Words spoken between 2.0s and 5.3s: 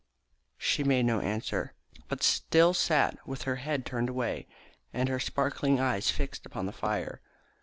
but still sat with her head turned away and her